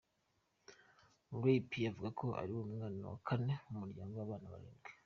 Ray 1.41 1.59
P 1.69 1.71
avuka 1.89 2.25
ari 2.41 2.53
umwana 2.63 3.01
wa 3.11 3.17
kane 3.27 3.53
mu 3.67 3.75
muryango 3.81 4.13
w’abana 4.17 4.47
barindwi. 4.53 4.89